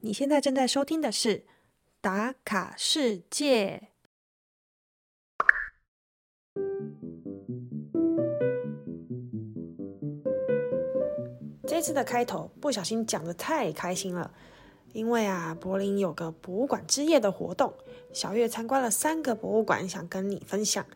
[0.00, 1.38] 你现在正在收听的是
[2.00, 3.88] 《打卡世界》。
[11.66, 14.32] 这次的开头不小心讲的太开心了，
[14.92, 17.74] 因为啊，柏林有个博物馆之夜的活动，
[18.12, 20.86] 小月参观了三个博物馆，想跟你分享。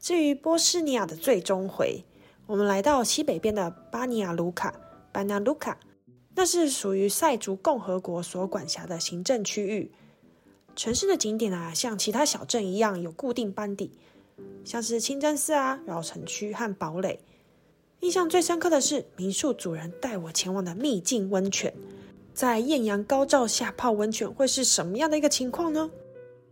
[0.00, 2.04] 至于波斯尼亚的最终回，
[2.46, 4.74] 我们来到西北边的巴尼亚卢卡
[5.12, 5.78] （巴纳卢卡）。
[6.36, 9.90] 那是属于塞族共和国所管辖的行政区域。
[10.76, 13.90] 城市的景点啊，像其他小镇一样有固定班底，
[14.62, 17.18] 像是清真寺啊、老城区和堡垒。
[18.00, 21.72] 印象最深刻的是民宿主人带我前往的秘境温泉，
[22.34, 25.90] 在艳阳高照下泡温泉会是什么样的一个情况呢？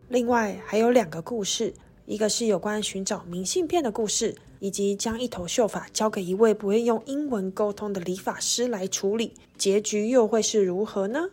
[0.08, 1.74] 另外还有两个故事，
[2.06, 4.36] 一个是有关寻找明信片的故事。
[4.60, 11.28] 以及将一头秀发交给一位不会用英文沟通的理发师来处理，结局又会是如何呢？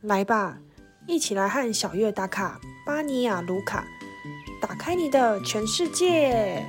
[0.00, 0.62] 来吧，
[1.06, 3.86] 一起来和小月打卡巴尼亚卢卡，
[4.62, 6.64] 打开你的全世界。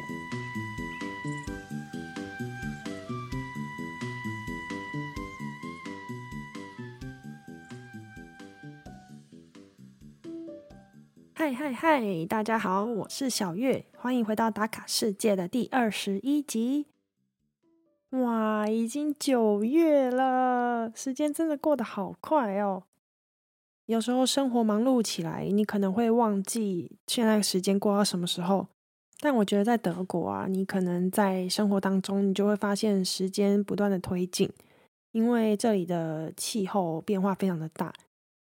[11.74, 12.26] 嗨！
[12.28, 16.88] 大家好，我是小月，欢迎回到打卡世界的第二十一集。
[18.10, 22.84] 哇，已经九月了，时间真的过得好快哦。
[23.86, 28.68] 有时候生活忙碌起来，你可能会忘记现在时间过到什么时候。
[29.20, 34.52] 但我觉得在德国啊，你可能在生活当中，你就会发现时间不断的推进，
[35.12, 37.94] 因为这里的气候变化非常的大，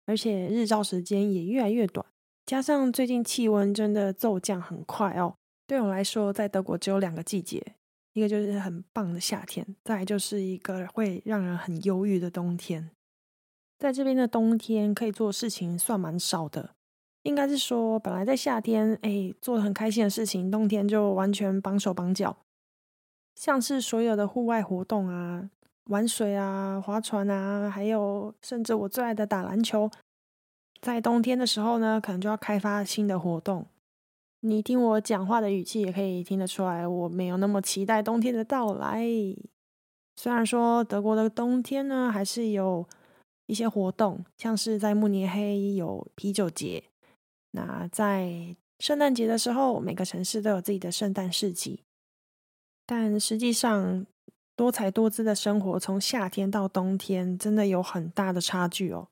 [0.06, 2.06] 而且日照时间也越来越短。
[2.50, 5.36] 加上最近气温真的骤降很快哦，
[5.68, 7.64] 对我来说，在德国只有两个季节，
[8.14, 12.90] 一个就是很棒的夏天，再就是一个会让人很忧郁的冬天。
[13.78, 16.72] 在这边的冬天可以做事情算蛮少的，
[17.22, 22.36] 应该是说本来在夏天哎做很开心的事情，冬天就完全绑手绑脚，
[23.36, 25.48] 像是所有的户外活动啊，
[25.92, 29.92] 玩水啊、划船啊，还有甚至我最爱的打篮球。
[30.82, 33.66] 在冬天的时候呢，可能就要开发新的活动。
[34.42, 39.06] 你听我讲话的语气，也可以听得出来，我没有那么期待冬天的到来。
[40.16, 42.88] 虽然说德国的冬天呢，还是有
[43.48, 46.86] 一些活动，像是在慕尼黑有啤酒节。
[47.52, 51.84] 那在圣诞节的时候，每个城市都有自己的圣诞市集。
[52.86, 54.06] 但实际上，
[54.56, 59.10] 多彩多姿的生活从夏天到冬天，真的有很大的差距哦。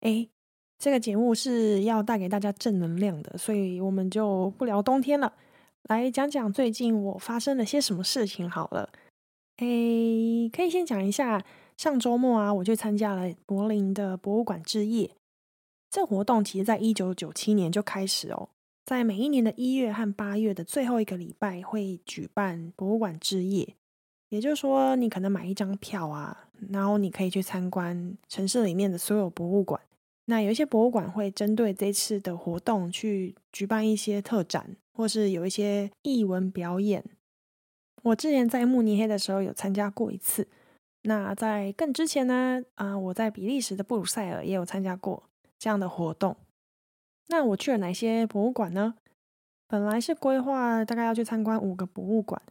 [0.00, 0.30] 哎。
[0.78, 5.32] 这个节目是要带给大家正能量的，所以我们就不聊冬天了，
[5.88, 8.88] 来讲讲最近我发生了些什么事情好了。
[9.56, 11.44] 诶，可以先讲一下
[11.76, 15.10] 上周末啊，我去参加了柏林的博物馆之夜。
[15.90, 18.50] 这活动其实在一九九七年就开始哦，
[18.84, 23.74] 在每一年的一月和八月的最后一个礼拜会举办博物馆之夜，
[24.28, 29.80] 也就是说，你可能买一张票啊，然后你可以去参观城市里面的所有博物馆。
[30.30, 37.02] 那有一些博物馆会针对这次的活动去举办一些特展，或是有一些艺文表演。
[38.02, 40.46] 我之前在慕尼黑的时候有参加过一次。
[41.04, 45.22] 那在更之前呢，啊，我在比利时的布鲁塞尔也有参加过
[45.58, 46.36] 这样的活动。
[47.28, 48.96] 那我去了哪些博物馆呢？
[49.66, 52.42] 本来是规划大概要去参观五个博物馆。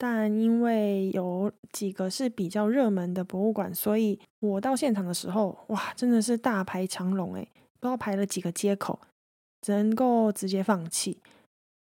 [0.00, 7.42] 但因为有几个是比较热门的博物馆，所以我到现场的时候，哇，真的是大排长龙诶，
[7.80, 9.00] 不知道排了几个街口，
[9.60, 11.20] 只能够直接放弃。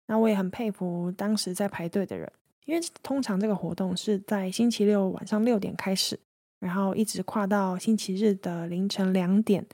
[0.06, 2.32] 那我也很佩服当时在排队的人，
[2.64, 6.18] 因为通常这个活动是在星期六晚上六点开始，
[6.60, 9.66] 然后一直跨到星期日的凌晨两点。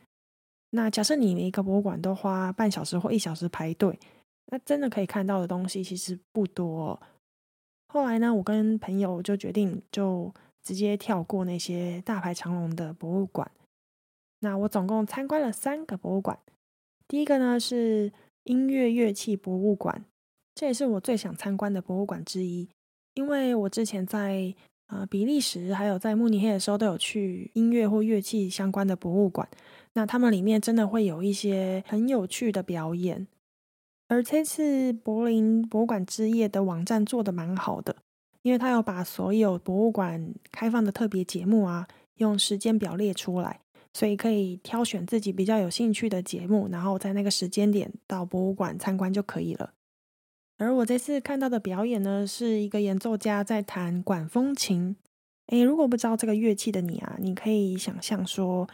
[0.70, 3.96] 那假设你每一个博物馆都花半小时或一小时排队，
[4.46, 7.00] 那真的可以看到的东西其实不多。
[7.92, 10.32] 后来呢，我跟朋友就决定就
[10.62, 13.50] 直接跳过那些大排长龙的博物馆。
[14.40, 16.38] 那我总共参观了三个博物馆。
[17.06, 18.10] 第一个呢是
[18.44, 20.06] 音乐乐器博物馆，
[20.54, 22.66] 这也是我最想参观的博物馆之一。
[23.12, 24.54] 因为我之前在
[24.86, 29.46] 呃比利时还有在慕尼黑的时候都有去音乐或乐器相关的博物馆，
[29.92, 33.26] 那他们里面真的会有一些很有趣的表演。
[34.12, 37.96] 而这次柏林博物馆之夜的网站做的蛮好的，
[38.42, 43.60] 因为他有把所有博物馆开放的特别节目啊，用时间表列出来，
[43.94, 49.72] 所以可以挑选自己比较有兴趣的节目，然后在那个时间点到博物馆参观就可以了。
[50.58, 54.94] 而我这次看到的表演呢，是一个演奏家在弹管风琴。
[55.46, 58.68] 诶，如果不知道这个乐器的你啊，你可以想象说，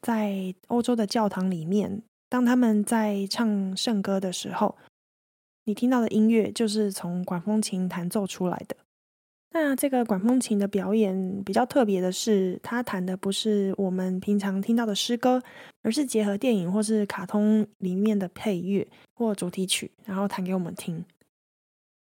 [0.00, 4.76] 在欧洲的教堂里面，当他们在唱圣歌的时候，
[5.64, 8.76] 你听到的音乐就是从管风琴弹奏出来的。
[9.52, 15.42] 那这个管风琴的表演比较特别的是，它弹的不是我们平常听到的诗歌，
[15.82, 21.02] 而是结合电影或是卡通里面的配乐或主题曲，然后弹给我们听。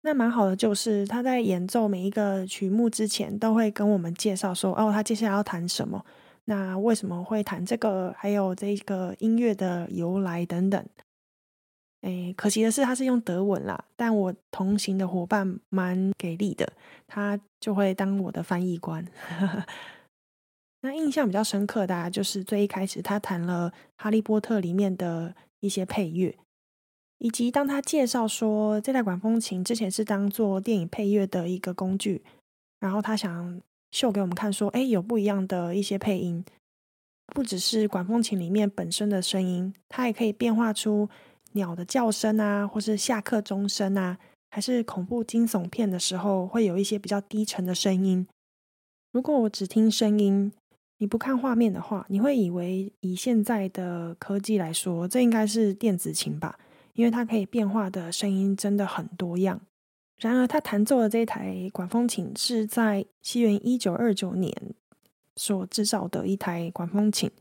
[0.01, 6.03] 那蛮好的，就是他在演奏每一个曲目之前，都会跟我们介绍说，哦，他接下来要弹什么，
[6.49, 10.83] 那为什么会弹这个，还有这个音乐的由来等等。
[12.01, 13.85] 哎，可惜的是，他是用德文啦。
[13.95, 16.73] 但我同行的伙伴蛮给力的，
[17.05, 19.05] 他就会当我的翻译官。
[20.81, 26.35] 那印象比较深刻的，啊就是最一开始他弹了《哈利波特》里面的一些配乐，
[27.19, 32.23] 以及当他介绍说这台管风琴之前是当做电影配乐的一个工具，
[32.79, 36.43] 然后他想秀给我们看，说，哎，有不一样的一些配音，
[37.27, 41.09] 不只是管风琴里面本身的声音，它也可以变化出。
[41.53, 44.19] 鸟的叫声啊，或是下课钟声啊，
[44.51, 48.27] 还是恐怖惊悚片的时候，会有一些比较低沉的声音。
[49.11, 50.53] 如果我只听声音，
[50.99, 56.59] 你不看画面的话，你会以为以现在的科技来说，这应该是电子琴吧？
[56.93, 59.59] 因为它可以变化的声音真的很多样。
[60.19, 64.53] 然而，他弹奏的这一台管风琴是在西元一九二九年
[65.37, 67.31] 所制造的一台管风琴。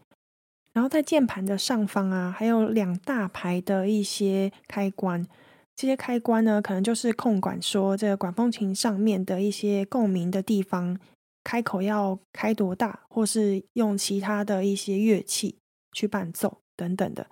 [0.72, 5.26] 然后在键盘的上方啊，还有两大排的一些开关。
[5.74, 10.96] 这些开关呢，可能就是控管说这个管风琴上面的一些共鸣的地方，
[11.42, 15.58] 开口要开多大，或是用其他的一些乐器
[15.92, 17.26] 去伴奏等等的。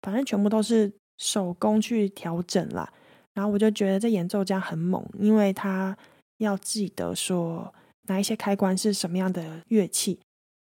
[0.00, 2.92] 反正全部都是手工去调整啦。
[3.34, 5.96] 然后我就觉得这演奏家很猛，因为他
[6.38, 7.72] 要记得说
[8.08, 10.18] 哪一些开关是什么样的乐器。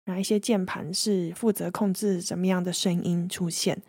[0.06, 3.80] 哪一些键盘是负责控制怎么样的声音出现？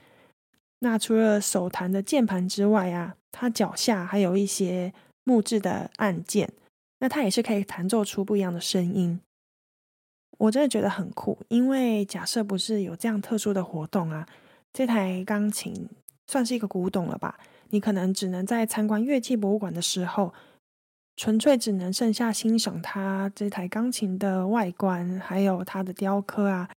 [0.81, 4.93] 那除了手弹的键盘之外啊，它脚下还有一些
[5.25, 6.53] 木质的按键，
[6.99, 9.19] 那它也是可以弹奏出不一样的声音。
[10.37, 14.27] 我真的觉得很酷，因为假设不是有这样特殊的活动啊，
[14.75, 15.89] 这台钢琴
[16.27, 17.39] 算是一个古董了吧？
[17.71, 20.33] 你可能只能在参观乐器博物馆的时候。
[21.17, 26.71] 纯粹只能剩下欣赏它这台钢琴的外观，还有它的雕刻啊，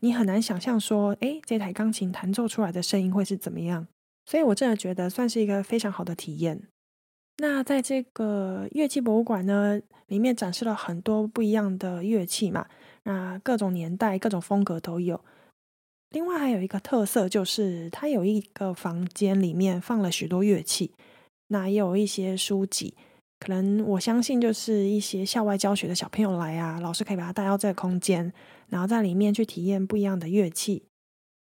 [0.00, 3.86] 你很难想象说，哎，这台钢琴弹奏出来的声音会是怎么样。
[4.24, 6.62] 所以我真的觉得算是一个非常好的体验。
[7.36, 12.66] 那在这个乐器博物馆呢，里面展示了很多不一样的乐器嘛，
[13.02, 15.22] 那各种年代、各种风格都有。
[16.14, 20.92] 另外还有一个特色就是，它有一个房间里面放了许多乐器，
[21.48, 22.94] 那也有一些书籍。
[23.40, 28.32] 可能我相信，就是一些校外教学的小朋友来啊，老师可以把他带到这个空间，
[28.68, 30.84] 然后在里面去体验不一样的乐器。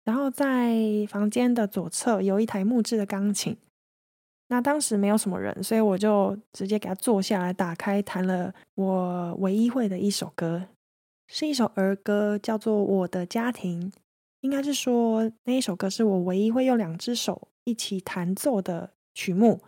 [0.05, 0.75] 然后在
[1.07, 3.55] 房间的左侧有一台木质的钢琴。
[4.49, 10.65] 那当时没有什么人，所以我就直接给他坐下来，打开弹了我唯一会的一首歌，
[11.29, 13.91] 是一首儿歌，叫做《我的家庭》。
[14.43, 19.61] 应该是说那一首歌是我唯一会用两只手一起弹奏的曲目。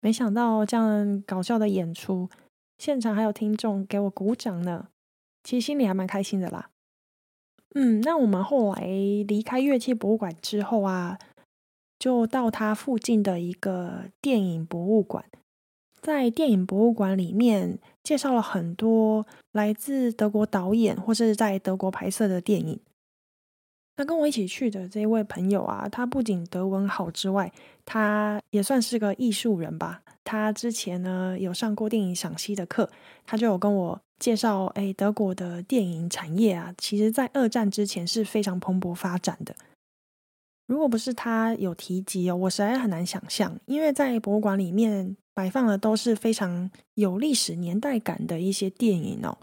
[0.00, 2.28] 没想到这样搞笑的演出，
[2.76, 4.88] 现场还有听众给我鼓掌呢，
[5.42, 6.68] 其实心里还蛮开心的啦。
[7.74, 8.82] 嗯，那我们后来
[9.26, 11.18] 离开乐器博物馆之后啊，
[11.98, 15.24] 就到它附近的一个电影博物馆，
[16.00, 22.80] 在电影博物馆里面介绍了很多来自德国导演或是在德国拍摄的电影。
[23.96, 27.52] 那跟我一起去的这位朋友啊，他不仅德文好之外，
[27.84, 30.02] 他也算是个艺术人吧。
[30.24, 32.90] 他之前呢有上过电影赏析的课，
[33.24, 39.54] 他就有跟我介绍，哎，德国的电影产业啊，其实在二战之前是非常蓬勃发展的。
[40.66, 49.36] 如果不是他有提及哦，我实在很难想象，因为在博物馆里面摆放的都是非常有历史年代感的一些电影哦。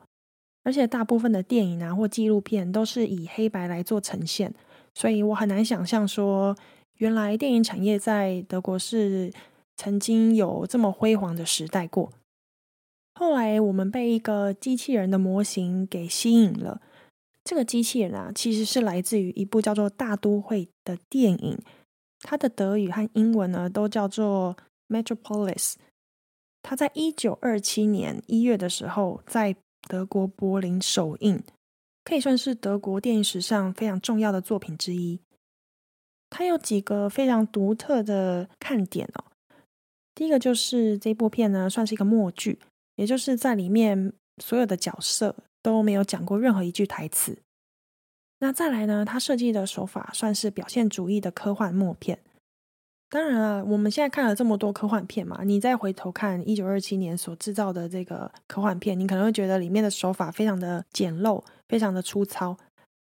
[0.64, 4.54] 而且大部分的电影啊或纪录片都是以黑白来做呈现，
[4.94, 6.56] 所以我很难想象说，
[6.98, 9.32] 原来电影产业在德国是
[9.76, 12.12] 曾经有这么辉煌的时代过。
[13.16, 16.82] 后来我们被一个机器人的模型给吸引了，
[17.44, 21.58] 这个机器人啊其实是来自于一部叫做《大都会》的电影，
[22.22, 24.56] 它的德语和英文呢都叫做
[24.90, 25.74] Metropolis。
[26.62, 29.56] 它在一九二七年一月的时候在
[29.88, 31.44] 德国柏林首映，
[32.04, 35.20] 可以算是德国电影史上非常重要的作品之一。
[36.30, 39.26] 它有几个非常独特的看点哦。
[40.16, 42.60] 第一个就是这部片呢，算是一个默剧，
[42.96, 47.38] 也就是在里面所有的角色都没有讲过任何一句台词。
[48.40, 52.20] 那再来呢，他设计的手法算是表现主义的科幻默片。
[53.12, 62.56] 当然了，我们现在看了这么多科幻片嘛，你再回头看一九二七年所制造的这个科幻片，你可能会觉得里面的手法非常的简陋，非常的粗糙。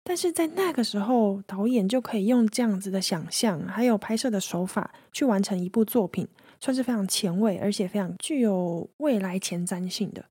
[0.02, 6.28] 但是在那个时候，导演就可以用这样子的想象，还有拍摄的手法，去完成一部作品，
[6.60, 10.26] 算是非常前卫，而且非常具有未来前瞻性的。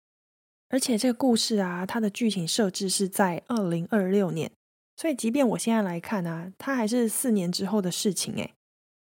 [0.70, 4.52] 而且这个故事啊，它的剧情设置是在二零二六年，
[4.96, 8.54] 所以即便我现在来看啊，它还是四年之后的事情诶。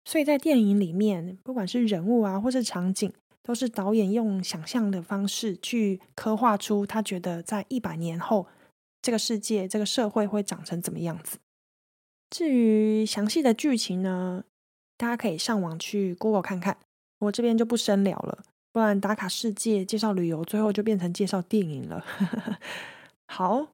[0.05, 8.47] 所以在电影里面，不管是人物啊，或是场景，都是导演用想象的方式去刻画出他觉得在一百年后
[9.01, 11.37] 这个世界、这个社会会长成怎么样子。
[12.29, 14.43] 至于详细的剧情呢，
[14.97, 16.77] 大家可以上网去 Google 看看，
[17.19, 22.05] 我这边就不深聊了，不然打卡世界介绍旅游，最后就变成介绍电影了。
[23.27, 23.67] 好。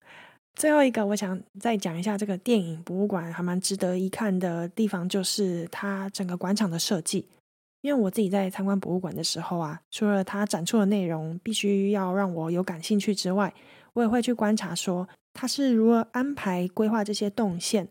[0.60, 7.26] 最后一个，我想再讲一下这个电影博物馆还蛮值得一看的地方，就是它整个广场的设计。
[7.80, 13.54] 因为我自己在参观博物馆的时候啊，除了它展出的内容必须要让我有感兴趣之外，
[13.94, 17.88] 我也会去观察说它是如何安排规划这些动线，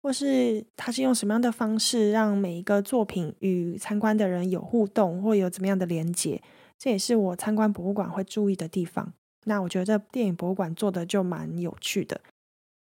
[0.00, 6.40] 或是它是用什么样的方式让每一个作品与参观的人有互动，或有怎么样的连接。
[6.78, 9.12] 这也是我参观博物馆会注意的地方。
[9.44, 12.20] 那我觉得这电影博物馆做的就蛮有趣的，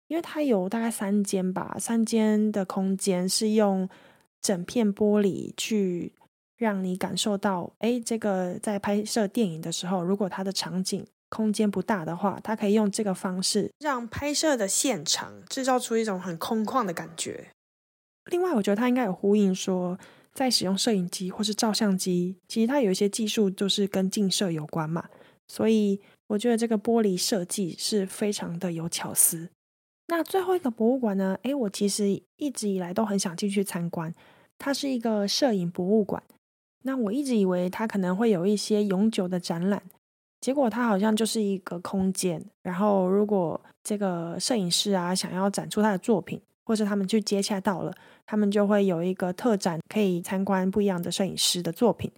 [0.08, 3.88] 因为它有大概三间吧，三间的空间是用
[4.42, 6.14] 整片玻璃去
[6.58, 17.50] 让你感受到，哎，这个在拍摄电影的时候，如果它的场景空间不大的话，它可以用这个方式让拍摄的现场制造出一种很空旷的感觉。
[18.32, 20.00] 另外，我觉得它应该有呼应说，
[20.34, 25.08] 在使用摄影机或是照相机，其实它有一些技术就是跟近摄有关嘛，
[25.48, 26.02] 所以。
[26.28, 29.50] 我觉得这个玻璃设计是非常的有巧思。
[30.08, 31.38] 那最后一个博物馆呢？
[31.44, 34.14] 诶，我其实一直以来都很想进去参观。
[34.58, 36.24] 它是一个摄影博物馆。
[36.84, 39.84] 那我一直以为它可能会有一些永久的展览，
[40.40, 42.44] 结果它好像就是一个空间。
[42.64, 47.94] 然后，如果这个摄影师啊想要展出他的作品，或者他们去接洽到了，
[48.26, 52.10] 他们就会有一个特展，可以参观不一样的摄影师的作品。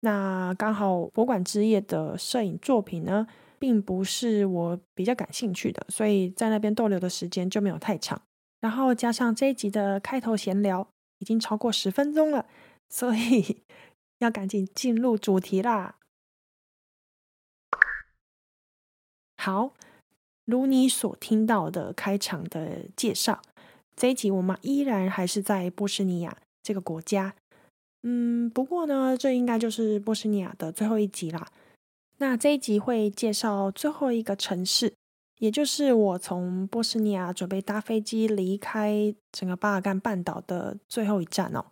[0.00, 3.26] 那刚好博物馆之夜的摄影作品呢，
[3.58, 8.22] 并不是我比较感兴趣的，所以在那边逗留的时间就没有太长。
[8.60, 10.88] 然后加上这一集的开头闲聊
[11.18, 12.46] 已经超过十分钟了，
[12.88, 13.62] 所以
[14.20, 15.96] 要赶紧进入主题啦。
[19.36, 19.74] 好，
[20.44, 23.42] 如你所听到的开场的介绍，
[23.94, 27.34] 这一集我们依然还是在波斯尼亚这个国家。
[28.02, 31.46] 嗯，不过呢，这应该就是波斯尼亚的最后一集啦。
[32.16, 34.94] 那这一集会介绍最后一个城市，
[35.38, 41.66] 也就是我从波斯尼亚准备搭飞机离开整个巴尔干半岛的最后一站哦。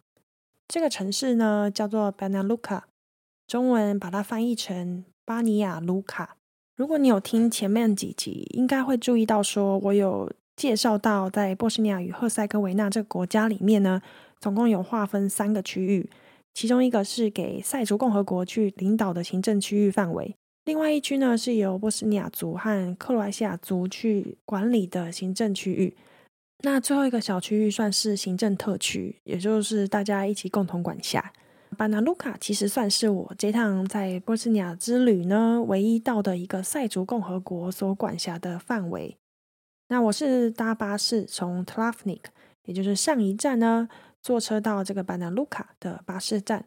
[0.66, 2.82] 这个城市呢叫做 Banja Luka，
[3.46, 6.36] 中文把它翻译成巴尼亚卢卡。
[6.76, 14.02] 如果你有听前面几集，应该会注意到说我有介绍到在波斯尼亚与赫塞哥维纳这个国家里面呢。
[14.40, 16.08] 总共有划分三个区域，
[16.54, 25.96] 其中一个是给塞族共和国去领导的行政区域范围，另外一区呢是由波斯尼亚族和克罗埃西亚族去管理的行政区域。
[26.64, 31.32] 那最后一个小区域算是行政特区，也就是大家一起共同管辖。
[31.76, 39.16] 巴纳卢卡其实算是我这趟在波斯尼亚之旅呢唯一到的一个塞族共和国所管辖的范围。
[39.88, 42.32] 那我是搭巴士从特拉夫尼克，
[42.64, 43.88] 也就是上一站呢。
[44.22, 46.64] 坐车到这个巴纳卢卡的巴士站，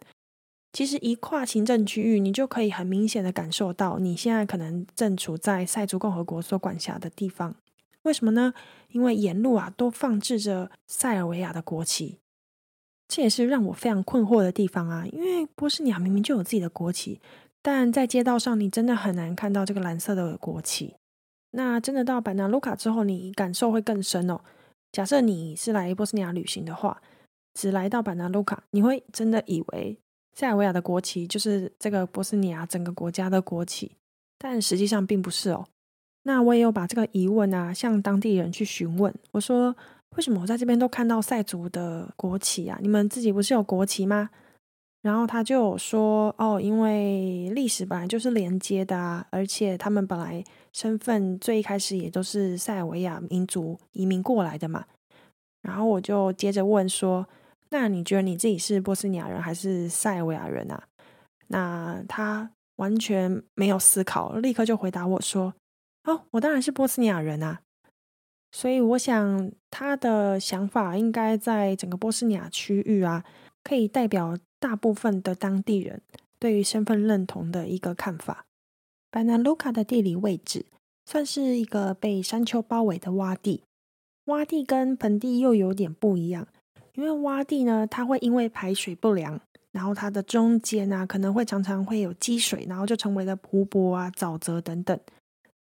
[0.74, 7.55] 其实一跨行政区域，你就可以很明显的感受到，你现在可能正处在塞族共和国所管辖的地方。
[8.03, 8.53] 为什么呢？
[8.88, 12.20] 因为沿路啊都放置着塞尔维亚的国旗，
[13.08, 15.05] 这也是让我非常困惑的地方啊。
[15.12, 17.20] 因为波斯尼亚明明就有自己的国旗，
[17.62, 20.96] 但在街道上你真的很难看到这个蓝色的国旗。
[21.51, 24.39] 那真的到巴纳卢卡之后，你感受会更深哦。
[24.91, 27.01] 假设你是来波斯尼亚旅行的话。
[27.53, 29.98] 只来到板纳卢卡，你会真的以为
[30.34, 33.91] 塞尔维亚的国旗就是这个波斯尼亚整个国家的国旗，
[34.38, 35.67] 但实际上并不是哦。
[36.24, 39.75] 那我也有把这个疑问啊向当地人去询问，我说
[40.15, 42.79] 为什么我在这边都看到塞族的国旗啊？
[42.81, 44.29] 你们自己不是有国旗吗？
[45.01, 50.41] 然后他就说哦，因为历史本来就是连接的啊，而且他们本来
[50.72, 54.86] 身份最一开始也都是塞尔维亚民族移民过来的嘛。
[55.62, 57.27] 然后我就接着问说。
[57.71, 60.87] 那你觉得你自己是波斯尼亚人还是塞尔维亚人啊？
[61.47, 65.55] 那他完全没有思考，立刻就回答我说
[66.03, 67.61] ：“哦，我当然是波斯尼亚人啊。”
[68.51, 73.23] 所以我想他的想法应该在整个波斯尼亚区域啊，
[73.63, 76.01] 可以代表大部分的当地人
[76.37, 78.45] 对于身份认同的一个看法。
[79.09, 80.65] 班纳卢卡的地理位置
[81.05, 83.63] 算是一个被山丘包围的洼地，
[84.25, 86.47] 洼地跟盆地又有点不一样，
[86.93, 89.39] 因为洼地呢，它会因为排水不良，
[89.71, 95.00] 然后它的中间啊可能会常常会有积水，然后就成为了湖泊啊、沼泽等等。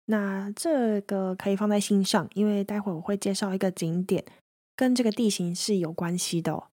[0.05, 4.25] 那这个可以放在心上，因为待会我会介绍一个景点，
[4.75, 6.63] 跟这个地形是有关系的。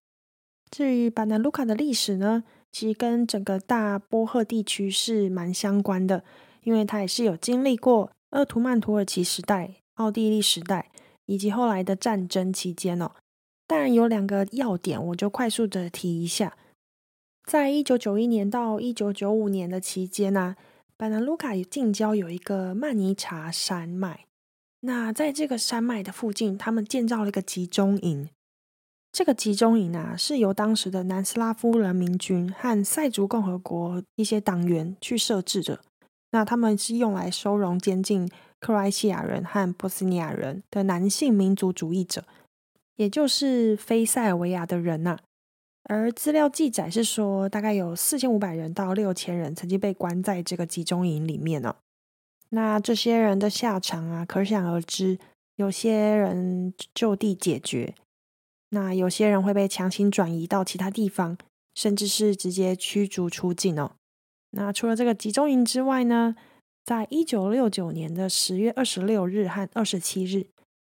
[0.69, 6.23] 至于巴纳卢卡的历史呢，其实跟整个大波赫地区是蛮相关的，
[6.63, 10.91] 因为它也是有经历过鄂图曼土耳其时代、奥地利时代
[11.25, 13.11] 以及后来的战争期间哦。
[13.69, 16.57] 当然有两个要点，我就快速的提一下，
[17.45, 20.55] 在一九九一年到一九九五年的期间呢。
[20.97, 24.25] 巴纳卢卡近郊有一个曼尼查山脉，
[24.79, 28.27] 那在这个山脉的附近，他们建造了一个集中营。
[29.11, 35.79] 这个集中营啊，是由当时的南斯拉夫人民军和塞族共和国一些党员去设置的。
[36.31, 38.27] 那他们是用来收容监禁
[38.59, 42.25] 克罗埃西亚人和波斯尼亚人的男性民族主义者，
[42.99, 45.17] 也就是非塞尔维亚的人呐。
[45.83, 51.77] 而资料记载是说，大概有四千五百人到六千人曾经被关在这个集中营里面哦。
[52.49, 55.17] 那这些人的下场啊，可想而知。
[55.55, 57.95] 有些人就地解决，
[58.69, 61.37] 那有些人会被强行转移到其他地方，
[61.75, 63.93] 甚至是直接驱逐出境哦。
[64.51, 66.35] 那除了这个集中营之外呢，
[66.83, 70.47] 在一九六九年的十月二十六日和二十七日，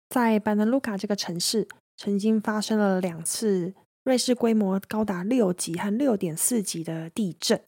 [0.09, 3.75] 在班德卢卡这个城市曾经发生了两次。
[4.05, 7.61] 瑞士规模高达六级和六点四级的地震，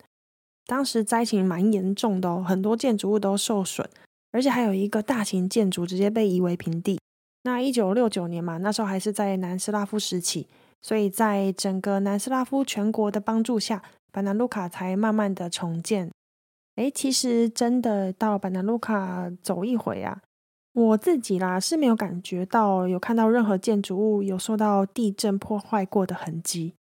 [0.66, 3.84] 当时灾情蛮严重的哦，很多建筑物都受损，
[4.30, 7.00] 而且还有一个大型建筑直接被夷为平地。
[7.42, 10.46] 那一九六九年嘛，那时候还是在南斯拉夫时期，
[10.80, 16.08] 所以在整个南斯拉夫全国的帮助下，班纳卢卡才慢慢的重建。
[16.76, 20.22] 诶，其实真的到班纳卢卡走一回啊。
[20.78, 26.74] 我自己啦是没有感觉到有看到任何建筑物有受到地震破坏过的痕迹。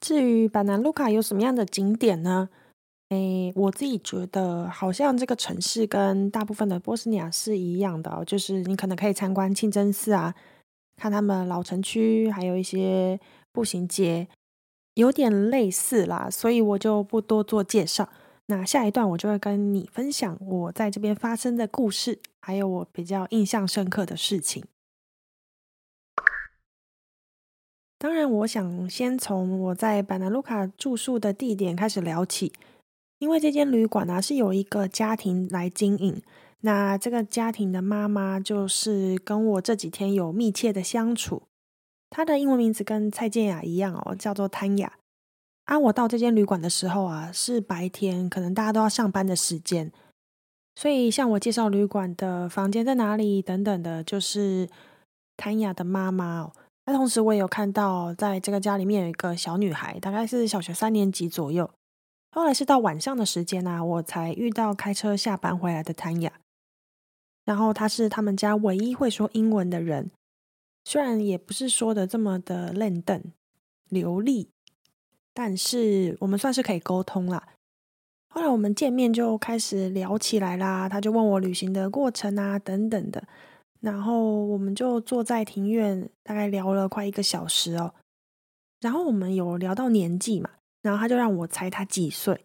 [0.00, 2.48] 至于巴南卢卡有什么样的景点呢？
[3.08, 10.32] 诶，我自己觉得好像这个城市跟大部分的波斯尼亚是一样的，就是你可能可以参观清真寺啊，
[10.96, 13.18] 看他们老城区，还有一些
[13.52, 14.28] 步行街，
[14.94, 18.08] 有点类似啦，所以我就不多做介绍。
[18.50, 24.64] 那下一段我就会跟你分享我在这边发生的故事，还有我比较印象深刻的事情。
[27.96, 32.52] 当然，我想先从我在巴纳卢卡住宿的地点开始聊起，
[33.20, 36.20] 因为这间旅馆呢是有一个家庭来经营。
[36.62, 41.44] 那这个家庭的妈妈就是跟我这几天有密切的相处，
[42.10, 44.99] 她的英文名字跟蔡健雅一样哦，叫做汤雅。
[45.70, 49.92] 啊，我到这间旅馆的时候啊，是白天，可能大家都要上班的时间，
[50.74, 54.68] 所以向我介绍旅馆的房间在哪里等等的，就是
[55.36, 56.52] 谭雅的妈妈哦。
[56.86, 61.70] 那同时我也有看到，在这个家里面有一个小女孩，大概是小学三年级左右。
[62.32, 66.32] 后来是到晚上的时间啊，我才遇到开车下班回来的谭雅，
[67.44, 70.10] 然后她是他们家唯一会说英文的人，
[70.84, 73.22] 虽然也不是说的这么的嫩邓
[73.88, 74.48] 流利。
[75.42, 77.42] 但是我们算是可以沟通了。
[78.28, 83.26] 后来我们见面就开始聊起来啦，他就问我旅行的过程啊等等的，
[83.80, 87.94] 然后我们就坐在庭院，大概聊了快一个小时哦。
[88.82, 90.50] 然后我们有聊到年纪嘛，
[90.82, 92.44] 然后他就让我猜他几岁。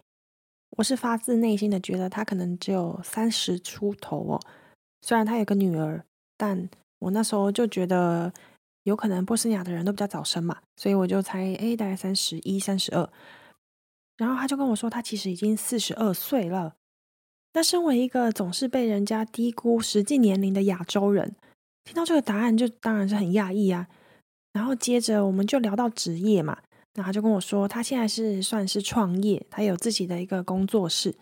[0.77, 4.39] 我是发自内心的觉得他可能只有三十出头哦。
[5.01, 6.05] 虽然他有个女儿，
[6.37, 8.31] 但我那时候就觉得。
[8.85, 13.09] 有可能波斯尼亚的人都比较早生嘛，所以我就猜，哎，大概三十一、三十二。
[14.15, 16.75] 然后他就跟我说，他其实已经四十二岁了。
[17.53, 21.35] 那身为一个总是被人家低估实际年龄的亚洲人，
[21.83, 23.87] 听到这个答案就当然是很讶异啊。
[24.53, 26.57] 然后接着我们就聊到职业嘛，
[26.93, 31.15] 那他就跟我说，他现在是算是创业，他有自己的一个工作室。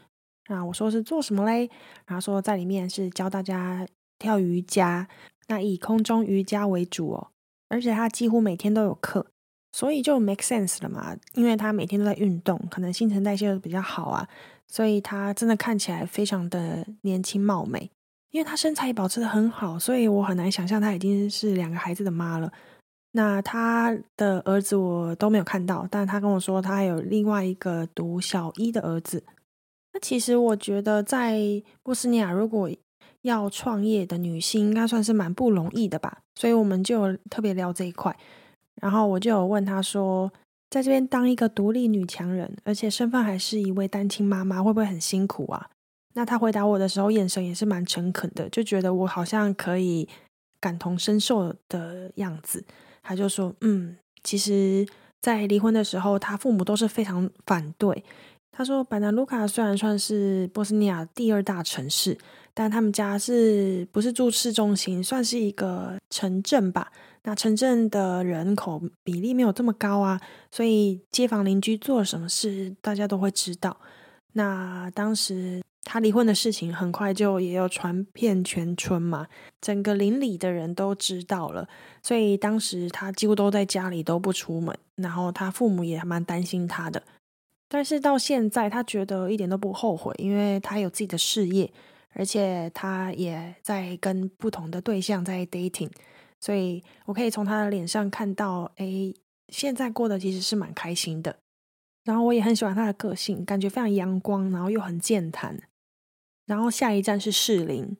[0.49, 1.69] 那我说是做什么嘞？
[2.05, 3.87] 然后说在里面是教大家
[4.19, 5.07] 跳瑜伽，
[5.47, 7.29] 那以空中瑜伽为主哦。
[7.73, 9.25] 而且他几乎每天都有课，
[9.71, 11.17] 所以就 make sense 了嘛。
[11.33, 14.29] 因为他每天都在运动，可能新陈代谢比较好啊，
[14.67, 17.89] 所以他真的看起来非常的年轻貌美。
[18.29, 22.51] 因为他身材也保持的很好，所以我很难想象他已经是两个孩子的妈了。
[23.11, 29.23] 那他的儿子我都没有看到，但他跟我说他还有另外一个读小一的儿子。
[29.93, 31.39] 那其实我觉得在
[31.83, 32.67] 波斯尼亚，如果
[33.21, 38.15] 要创业的女性应该算是蛮不容易的吧，所以我们就特别聊这一块。
[38.81, 40.31] 然后我就有问他说，
[40.69, 45.69] 在这边当一个独立女强人，而且身份还是一位单亲妈妈，会不会很辛苦啊？
[46.15, 50.07] 那他回答我的时候，眼神也是蛮诚恳的，就觉得我好像可以
[50.59, 52.63] 感同身受的样子。
[53.01, 54.87] 他就说：“嗯，其实，
[55.21, 58.03] 在离婚的时候，他父母都是非常反对。
[58.51, 62.17] 他说，班纳卢卡虽然算是波斯尼亚第二大城市，
[62.53, 66.91] 但他们家是不是住市中心，算是一个城镇吧？
[67.23, 70.19] 那城镇的人口比例没有这么高啊，
[70.51, 73.77] 所以街坊邻居做什么事，大家都会知道。
[74.33, 79.27] 那当时。”他离婚的事情很快就也有传遍全村嘛，
[79.59, 81.67] 整个邻里的人都知道了，
[82.01, 87.03] 所以当时他几乎都在家里都不出门，然后他父母也还蛮担心他的。
[87.67, 91.69] 但是到现在，他觉得一点都不后悔，因为他有自己的事业，
[92.13, 95.91] 而且他也在跟不同的对象在 dating，
[96.39, 99.13] 所以我可以从他的脸上看到，哎，
[99.49, 101.37] 现在过得其实是蛮开心的。
[102.03, 105.57] 然后我也很喜欢他的个性，感觉非常阳光，然后又很健谈。
[106.45, 107.95] 然后下一站是士林，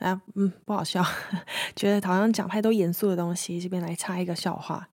[0.00, 1.02] 啊，嗯，不好笑，
[1.74, 3.58] 觉得好像讲太多严肃的东西。
[3.58, 4.90] 这边来插一个笑话。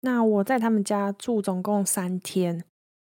[0.00, 2.62] 那我在他们家住总共三天，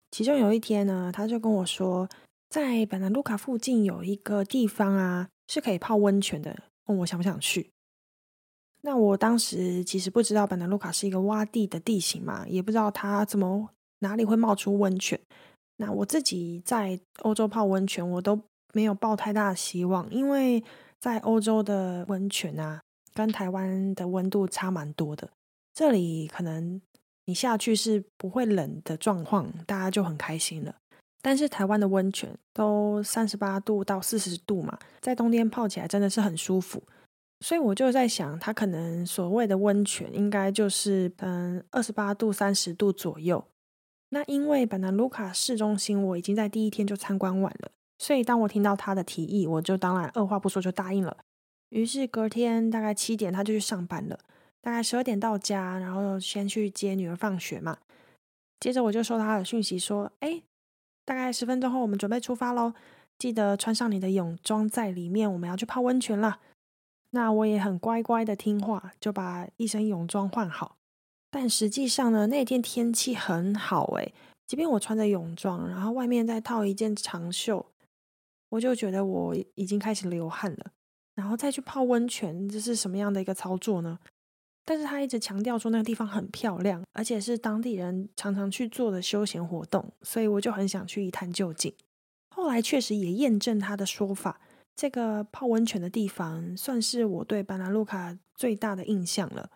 [0.10, 2.08] 其中有一天呢，他就跟我说，
[2.50, 7.70] 在本南卢卡附近有一个地方啊，是可以泡温泉的，问我想不想去。
[8.82, 15.20] 那我当时其实不知道本南卢卡是一个洼地的地形嘛，也不知道它怎么哪里会冒出温泉。
[15.78, 18.40] 那我自己在欧洲泡温泉，我都。
[18.74, 20.62] 没有抱太大的希望，因为
[21.00, 22.82] 在欧洲的温泉啊，
[23.14, 25.28] 跟台湾的温度差蛮多的。
[25.74, 26.80] 这里可能
[27.26, 30.76] 你下去是不会冷的状况，大家就很开心了。
[31.22, 36.82] 但是台湾的温泉都三十八度到四十度嘛，在冬天泡起来真的是很舒服。
[37.42, 43.44] 所以我就在想，它可能所谓的温泉应该就是嗯二十八度三十度左右。
[44.10, 47.72] 那因为本南卢卡市中心我已经在第一天就参观完了。
[48.00, 51.18] 所以，当我听到他的提议，我就当然二话不说就答应了。
[51.70, 54.20] 于是隔天大概七点，他就去上班了。
[54.62, 57.78] 大概十二点到家，然后先去接女儿放学嘛。
[58.60, 60.42] 接着我就收到他的讯息说：“哎，
[61.08, 62.74] 大概十分钟后我们准备出发喽，
[63.18, 66.42] 记得穿上你的泳装在里面，我们要去泡温泉了。”
[67.12, 70.76] 那我也很乖乖的听话，就把一身泳装换好。
[71.32, 74.14] 但实际上呢，那天天气很好诶，
[74.46, 77.66] 即便我穿着泳装，然后外面再套一件长袖。
[78.50, 80.72] 我就觉得我已经开始流汗了，
[81.16, 83.98] 然后再去泡温泉，这是什么样的一个操作呢？
[84.70, 91.74] 但是他一直强调说那个地方很漂亮，而且是当地人常常去做的休闲活动，所以我就很想去一探究竟。
[92.36, 94.42] 后来确实也验证他的说法，
[94.76, 99.50] 这个泡温泉的地方算是我对巴拿路卡最大的印象了。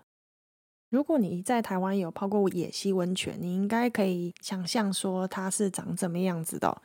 [0.90, 6.82] 如果你在台湾有泡过野溪温泉，你应该可以想象说它是长怎么样子的。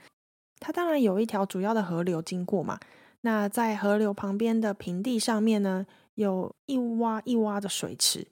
[0.59, 2.81] 它当然有一条主要的河流经过嘛，
[3.21, 8.27] 那在河流旁边的平地上面呢，有一洼一洼的水池，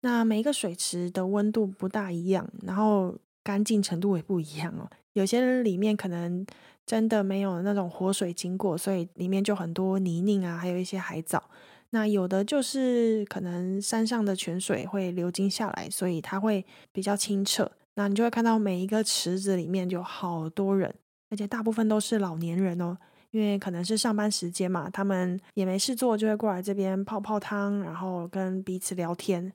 [0.00, 4.88] 那每一个水池的温度不大一样，然后干净程度也不一样哦。
[5.14, 6.46] 有些人里面可能
[6.86, 11.42] 真的没有那种活水经过，所以里面就很多泥泞啊，还有一些海藻。
[11.90, 17.68] 那有的就是可能山上的泉水会流经下来，所以它会比较清澈。
[17.94, 20.94] 那你就会看到每一个池子里面就好多人。
[21.30, 22.96] 而且大部分都是老年人哦，
[23.30, 29.52] 因为可能是上班时间嘛，他们也没事做，就会过来这边泡泡汤，然后跟彼此聊天。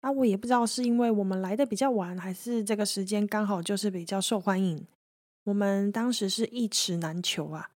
[0.00, 4.84] 啊，我也不知道是因为我们来的比较晚，还是这个时间刚好就是比较受欢迎。
[5.44, 7.70] 我们当时是一池难求啊。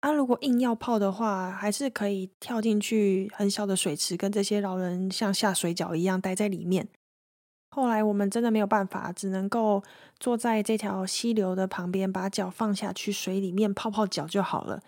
[0.00, 6.88] 啊，如果硬要泡的话，还是可以跳进去很小的水池，跟这些老人像下水饺一样待在里面。
[7.70, 9.82] 后来我们真的没有办法，只能够
[10.18, 14.82] 坐在这条溪流的旁边，把脚放下去水里面泡泡脚就好了。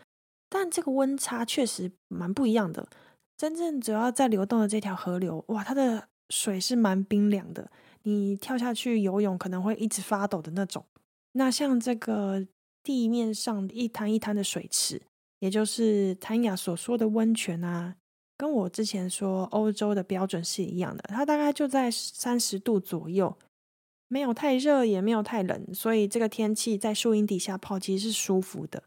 [0.48, 2.88] 但这个温差确实蛮不一样的。
[3.36, 7.70] 真正主要在流动的这条河流，哇，它的水是蛮冰凉的，
[8.02, 10.84] 你跳下去游泳可能会一直发抖的那种。
[11.32, 12.46] 那像这个
[12.82, 15.00] 地面上一滩一滩的水池，
[15.38, 17.94] 也就是谭雅所说的温泉啊。
[18.40, 23.36] 跟我之前说欧洲的标准是一样的，它大概就在三十度左右，
[24.08, 28.82] 没有太热，也没有太冷，所以这个天气在树荫底下泡其实是舒服的。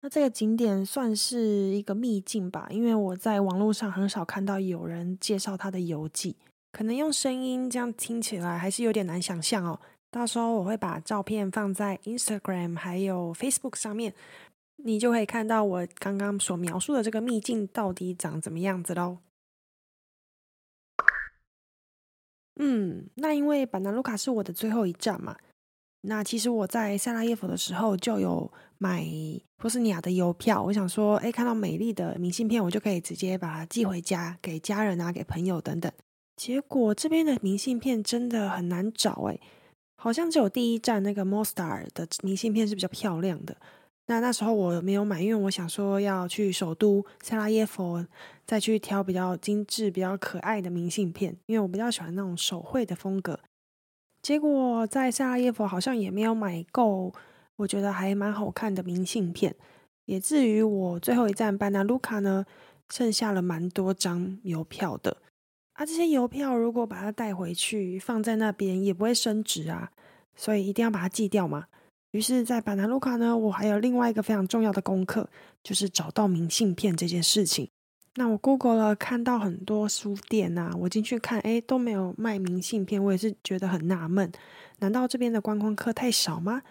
[0.00, 6.36] 那这个景点算是一个秘境吧，因为我在网络上很少看到有人介绍它的游记，
[6.72, 9.78] 可能用声音这样听起来还是有点难想象哦。
[10.10, 14.14] 到时候我会把照片放在 Instagram 还有 Facebook 上面。
[14.84, 19.18] 你就可以看到我刚刚所描述的这个秘境到底长怎么样子喽。
[22.56, 25.36] 嗯，那因为板南卢卡是我的最后一站嘛，
[26.02, 29.02] 那其实我在塞拉耶夫的时候就有买
[29.56, 35.90] 波斯尼亚的邮票，我想说，哎，看到美丽的明信片，我就可以直接把它寄回家，给家人啊，给朋友等等。
[36.36, 39.38] 结果这边的明信片真的很难找，哎，
[39.96, 43.56] 好像只有第一站那个 Mostar 的明信片是比较漂亮的。
[44.10, 48.04] 那那时候我没有买，因为我想说要去首都塞拉耶夫，
[48.44, 53.38] 再去挑比较精致、比较可爱的明信片，因为我比较喜欢那种手绘的风格。
[54.20, 57.14] 结果在塞拉耶夫好像也没有买够，
[57.54, 59.54] 我觉得还蛮好看的明信片。
[60.06, 62.44] 也至于我最后一站班纳卢卡呢，
[62.88, 65.18] 剩下了蛮多张邮票的。
[65.74, 69.92] 啊，这些邮票如果把它带回去放在那边，也不会升值啊，
[70.34, 71.66] 所以一定要把它寄掉嘛。
[72.12, 75.28] 于是，在板南卢卡呢，我还有另外一个非常重要的功课，
[75.62, 77.70] 就是找到明信片这件事情。
[78.16, 84.32] 那我 Google 了，看到很多书店啊，我进去看，哎，都没有卖明信片，我也是觉得很纳闷，
[84.80, 86.62] 难道这边的观光客太少吗？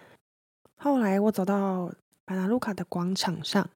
[0.75, 1.89] 后来我走到
[2.25, 3.69] 板南卢卡的广场上，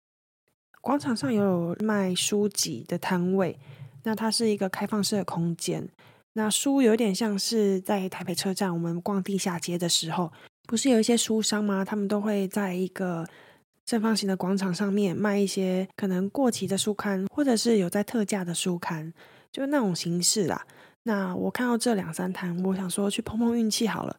[0.81, 3.57] 广场上有卖书籍的摊位，
[4.03, 5.87] 那它是一个开放式的空间，
[6.33, 10.33] 那书有点像是在台北车站我们逛地下街的时候。
[10.65, 11.83] 不是有一些书商吗？
[11.83, 13.27] 他们都会在一个
[13.85, 19.13] 正方形的广场上面卖一些可能过期的书刊，或者是有在特价的书刊，
[19.51, 20.65] 就那种形式啦。
[21.03, 24.17] 那我看到这两三摊，我想说去碰碰运气好了。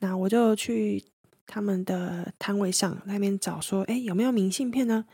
[0.00, 1.02] 那我就去
[1.46, 5.04] 他们的摊位上那边找，说哎有没有明信片呢？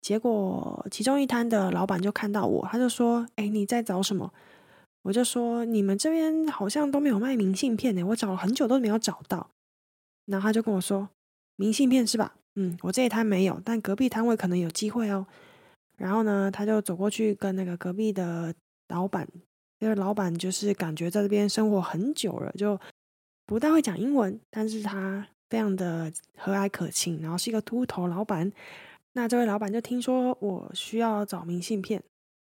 [0.00, 4.32] 结果其中一摊的老板就看到我，他就说哎你在找什么？
[5.02, 9.50] 我就说你们这边好像都没有卖明信片呢，我找了很久都没有找到。
[10.26, 11.08] 然后他就跟我说
[11.56, 12.34] ：“明信片是吧？
[12.54, 15.26] 嗯，我这一摊没有，但隔壁摊位可能有机会哦。”
[15.96, 18.54] 然后呢，他就走过去跟那个隔壁的
[18.88, 19.28] 老板，
[19.78, 22.78] 因为老板就是感觉在这边生活很久了，就
[23.46, 28.50] 不大会讲英文，但是他非常的和蔼可亲，然后是一个秃头老板。
[29.12, 32.02] 那这位老板就听说我需要找明信片。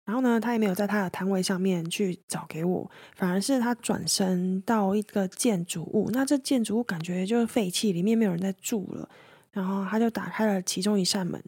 [0.05, 6.09] 然后呢，他也没有在他的摊位上面去找给我，反而是他转身到一个建筑物。
[6.11, 9.07] 那这建筑物感觉就是废弃，里面没有人在住了。
[9.51, 11.41] 然后他就打开了其中一扇门，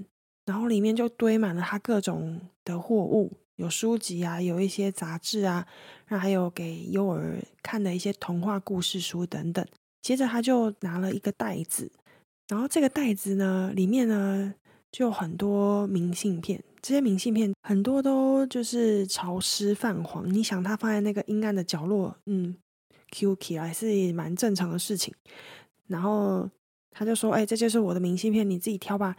[0.46, 5.68] 然后里面就堆满了他各种的货物，有书籍啊，有一些杂志啊，
[6.06, 9.66] 然后还有给幼儿看的一些童话故事书等等。
[10.02, 11.92] 接着他就拿了一个袋子，
[12.48, 14.54] 然后这个袋子呢，里面呢
[14.96, 16.64] 就很多明信片。
[16.82, 22.56] 这些明信片很多都就是潮湿泛黄，你想它放在那个阴暗的角落，嗯
[23.12, 25.14] ，Q 起来是蛮正常的事情。
[25.88, 26.50] 然后
[26.92, 29.18] 他就说：“哎，这就是我的明信片，你自己挑吧。”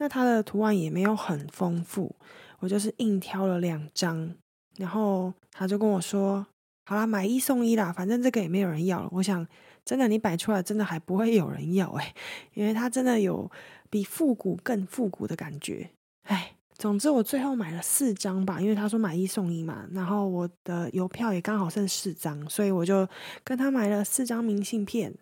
[0.00, 2.16] 那它的图案也没有很丰富，
[2.60, 4.34] 我就是硬挑了两张。
[4.78, 6.46] 然后他就跟我说
[6.88, 9.46] ：“好啦，买一送一啦，反正这个也没有人要了。”我想，
[9.84, 12.14] 真的你摆出来，真的还不会有人要哎，
[12.54, 13.50] 因为它真的有
[13.90, 15.90] 比复古更复古的感觉，
[16.22, 16.54] 哎。
[16.78, 19.86] 总之，我最后买了四张吧，因为他说买一送一嘛。
[19.92, 23.06] 然后我的邮票也刚好剩四张，所以我就
[23.44, 25.14] 跟他买了四张明信片。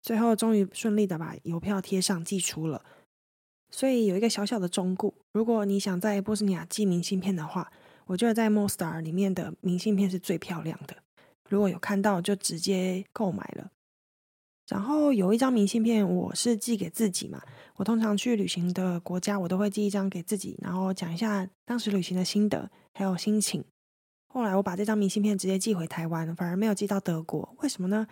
[0.00, 2.84] 最后终于顺利的把邮票贴上寄出了。
[3.72, 7.72] 所以有一个小小的忠告：如果你想在波斯尼亚寄明信片的话，
[8.06, 10.94] 我觉得在 Mostar 里面的明信片是最漂亮的。
[11.48, 13.68] 如果有看到，就直接购买了。
[14.70, 17.42] 然后有一张明信片，我是寄给自己嘛。
[17.76, 23.64] 我通常去旅行的国家，我都会寄一张给自己，然后讲一下当时旅行的心得还有心情。
[24.32, 27.56] 后来我把这张明信片直接寄回台湾，反而没有寄到德国。
[27.62, 28.06] 为什么呢？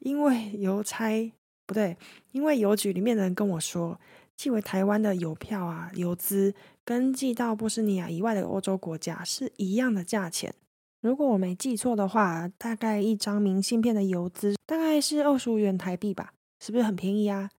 [0.00, 1.32] 因为邮差
[1.66, 1.96] 不对，
[2.32, 3.98] 因为邮局里面的人跟我说，
[4.36, 6.52] 寄回台湾的邮票啊、邮资
[6.84, 10.54] 跟寄到波斯尼亚以外的欧洲国家是一样的价钱。
[11.04, 17.50] 如果我没记错的话，大概一张明信片的邮资大概是二十五元台币吧，是不是很便宜啊？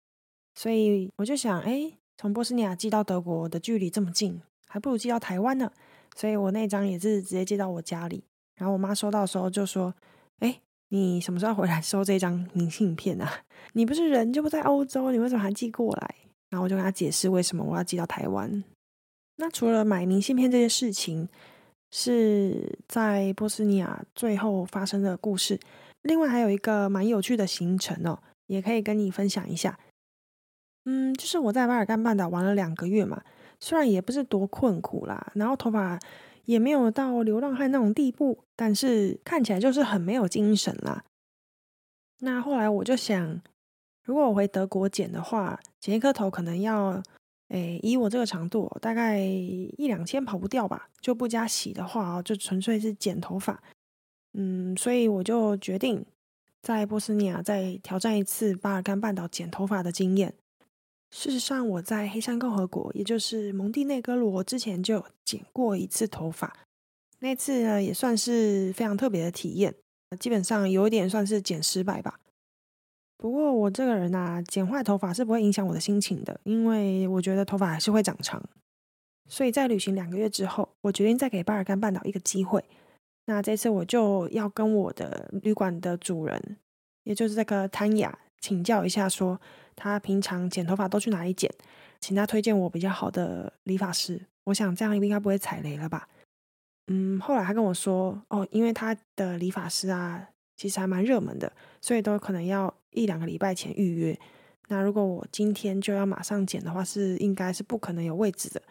[0.55, 5.71] 所以我就想，哎，从波斯尼亚寄到德国的距离这么近，还不如寄到台湾呢。
[6.15, 8.23] 所以我那张也是直接寄到我家里。
[8.55, 9.93] 然后我妈收到的时候就说
[10.41, 13.31] ：“哎，你什么时候回来收这张明信片啊？
[13.73, 16.15] 你不是人就不在欧洲，你为什么还寄过来？”
[16.49, 18.63] 然后我就跟她解释为什么我要寄到台湾。
[19.35, 21.29] 那除了买明信片这件事情。
[21.97, 25.57] 是在波斯尼亚最后发生的故事。
[26.01, 29.79] 另外还有一个蛮有趣的行程哦，也可以跟你分享一下。
[30.83, 33.23] 嗯，就是我在巴尔干半岛玩了两个月嘛，
[33.61, 35.97] 虽然也不是多困苦啦，然后头发
[36.43, 41.01] 也没有到流浪汉那种地步，但是看起来就是很没有精神啦。
[42.19, 43.41] 那后来我就想，
[44.03, 47.01] 如果我回德国剪的话，剪一颗头可能要
[47.49, 50.89] 诶，以我这个长度，大概一两千跑不掉吧。
[50.99, 53.61] 就不加洗的话哦，就纯粹是剪头发。
[54.33, 56.03] 嗯，所以我就决定
[56.61, 60.33] 在波斯尼亚再挑战一次巴尔干半岛剪头发的经验。
[61.11, 66.65] 事实上，我在黑山共和国，也就是蒙蒂内哥罗之前就剪过一次头发。
[67.19, 69.73] 那次呢，也算是非常特别的体验。
[70.19, 72.19] 基本上有一点算是剪失败吧。
[73.25, 78.39] 不过我这个人呐，剪坏头发是不会影响我的心情的，因为我觉得头发还是会长长。
[79.27, 82.63] 所以在旅行两个月之后，我决定再给巴尔干半岛一个机会。
[83.25, 86.57] 那这次我就要跟我的旅馆的主人，
[87.03, 89.41] 也就是这个谭雅，请教一下，说
[89.75, 91.51] 他平常剪头发都去哪里剪，
[91.99, 94.21] 请他推荐我比较好的理发师。
[94.43, 96.07] 我想这样应该不会踩雷了吧？
[96.93, 104.19] 嗯，后来他跟我说，哦，因为他的理发师啊，其实还蛮热门的，所以都可能要一两个礼拜前预约。
[104.67, 108.61] 那如果我今天就要马上剪的话，是应该是不可能有位置的。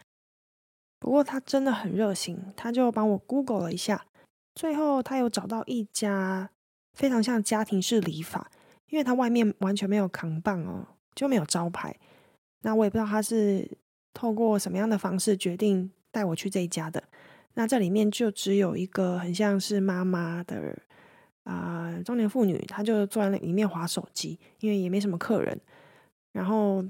[0.98, 4.06] 不过他真的很热心，他就帮我 Google 了一下，
[4.54, 6.50] 最后他有找到一家
[6.94, 8.50] 非常像家庭式理发，
[8.88, 11.94] 因为他外面完全没有扛棒哦，就没有招牌。
[12.62, 13.70] 那我也不知道他是
[14.14, 17.04] 透过什么样的方式决定带我去这一家的。
[17.52, 20.82] 那这里面就只有一个很像是妈妈的
[21.44, 25.58] 啊中年妇女，她就坐在那里面划手机，因为也没什么客人。
[26.32, 26.84] 然后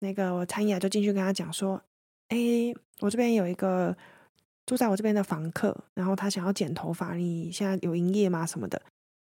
[0.00, 1.80] 那个我参雅就进去跟他讲说。
[2.28, 2.36] 哎，
[2.98, 3.96] 我这边有一个
[4.66, 8.44] 住在我这边的房客，然后他想要剪头发，你现在有营业吗？
[8.44, 8.82] 什么的？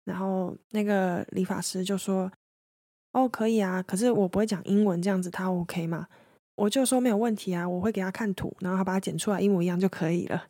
[0.06, 2.32] 然后那个理发师就说
[3.12, 6.08] ：“哦，可以啊，可是我不会讲英文，这样子他 OK 吗？”
[6.56, 10.46] 我就说没有问题啊，我会给他看图，然后他把它剪出来一模一样就可以了。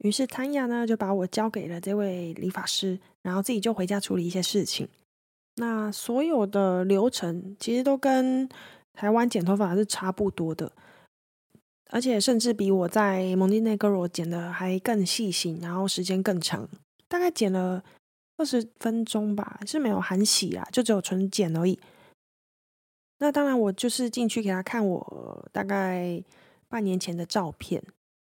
[0.00, 4.88] 于是谭雅呢就把我交给了这位理发师，然后自己就回家处理一些事情。
[5.56, 8.48] 那所有的流程其实都跟
[8.92, 10.70] 台湾剪头发是差不多的。
[11.92, 16.68] 而且甚至比我在蒙蒂内哥罗剪的还更细心，然后时间更长，
[17.08, 17.82] 大概剪了
[18.36, 21.76] 二十分钟吧，是没有含洗啦，就只有纯剪而已。
[23.18, 26.22] 那当然，我就是进去给他看我大概
[26.68, 27.82] 半年前的照片，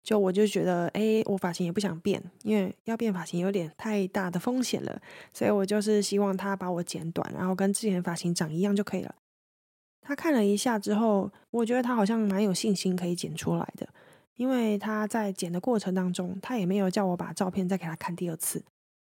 [0.03, 5.01] 就我就觉得，哎，我发型也不想变，因为要变发型有点太大的风险了，
[5.33, 9.15] 所以我就是希望他把我剪短，然后跟之前发型长一样就可以了。
[10.01, 13.87] 他看了一下之后，我觉得他好像蛮有信心可以剪出来的，
[14.37, 18.65] 因为他在剪的过程当中，他也没有叫我把照片再给他看第二次。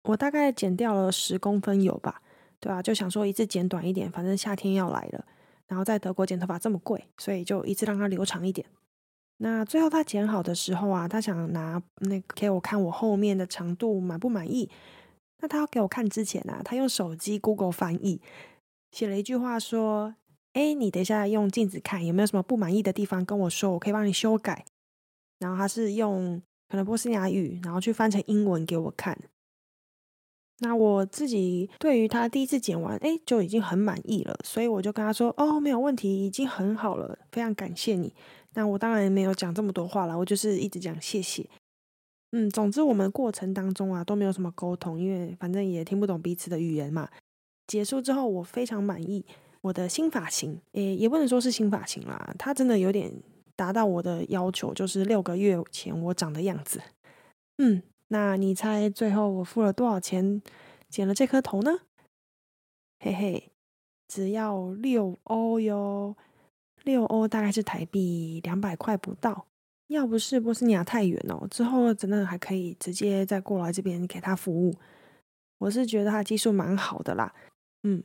[0.03, 2.21] 我大概剪掉了十公分有吧，
[2.59, 5.25] 对啊，就想说一次剪短一点，反正夏天要来了，
[5.67, 8.65] 然后在德国剪头发这么贵，所以就一次让它留长一点。
[9.37, 14.69] 那最后他剪好的时候啊，他想拿那个给我看我后面的长度满不满意。
[15.39, 18.21] 那他要给我看之前啊，他用手机 Google 翻译
[18.91, 20.15] 写了一句话说。
[20.55, 24.63] 哎，你等一下用镜子看有没有什么不满意的地方，跟我说，我可以帮你修改。
[25.37, 29.19] 然后他是用可能波斯尼亚语，然后去翻成英文给我看。
[30.59, 38.13] 那我自己对于他第一次剪完，哎，就已经很满意了，所以我就跟他说，哦，没有问题，已经很好了，非常感谢你。
[38.53, 41.45] 那我当然没有讲这么多话了，我就是一直讲谢谢。
[42.31, 47.09] 嗯，总之我们过程当中啊都没有什么沟通，因为反正也听不懂彼此的语言嘛。
[47.67, 49.25] 结束之后，我非常满意。
[49.61, 53.11] 我的新发型，诶，也不能说是新发型啦，它真的有点
[53.55, 56.79] 达到我的要求，就是六个月前我长的样子。
[57.57, 60.41] 嗯，那你猜最后我付了多少钱
[60.89, 61.79] 剪了这颗头呢？
[62.99, 63.51] 嘿嘿，
[64.07, 66.15] 只要六欧哟，
[66.83, 69.47] 六欧大概是台币两百块不到。
[69.87, 74.73] 要不是波斯尼亚太远哦，之后真的还可以直接再过来这边给他服务。
[75.59, 77.33] 我是觉得他技术蛮好的啦，
[77.83, 78.03] 嗯，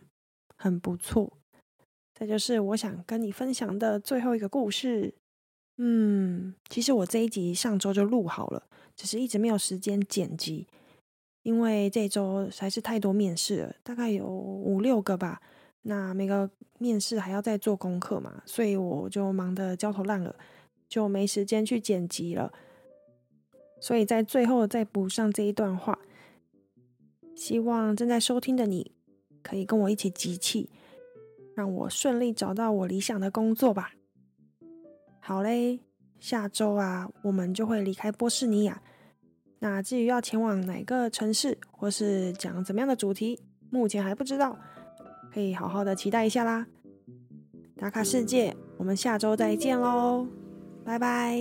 [0.56, 1.32] 很不错。
[2.14, 5.14] 这就是我想跟你分享的最后一个故事。
[5.78, 8.62] 嗯，其实我这一集上周就录好了，
[9.00, 10.66] 只是一直没有时间剪辑，
[11.42, 15.40] 因为这周实在是太多面试了，大概有五六个吧。
[15.80, 20.36] 那每个面试还要再做功课嘛，所以我就忙得焦头烂额，
[20.86, 22.52] 就没时间去剪辑了。
[23.80, 25.98] 所以在最后再补上这一段话，
[27.34, 28.92] 希望正在收听的你
[29.42, 30.68] 可以跟我一起集气。
[31.54, 33.94] 让我顺利找到我理想的工作吧。
[35.20, 35.80] 好嘞，
[36.18, 38.82] 下周啊，我们就会离开波士尼亚。
[39.60, 43.38] 那至于要前往哪个城市，或是讲怎么样的主题，
[43.70, 44.58] 目前还不知道，
[45.32, 46.66] 可以好好的期待一下啦。
[47.76, 50.26] 打卡世界，我们下周再见喽，
[50.84, 51.38] 拜拜。